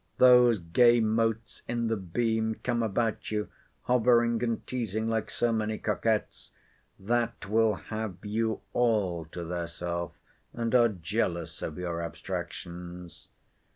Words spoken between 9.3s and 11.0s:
their self, and are